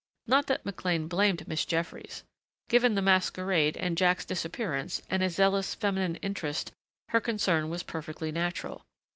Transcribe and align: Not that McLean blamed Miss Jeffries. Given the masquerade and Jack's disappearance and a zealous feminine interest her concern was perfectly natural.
Not 0.25 0.47
that 0.47 0.65
McLean 0.65 1.07
blamed 1.07 1.47
Miss 1.47 1.63
Jeffries. 1.63 2.23
Given 2.69 2.95
the 2.95 3.03
masquerade 3.03 3.77
and 3.77 3.95
Jack's 3.95 4.25
disappearance 4.25 5.03
and 5.11 5.21
a 5.21 5.29
zealous 5.29 5.75
feminine 5.75 6.15
interest 6.23 6.71
her 7.09 7.21
concern 7.21 7.69
was 7.69 7.83
perfectly 7.83 8.31
natural. 8.31 8.83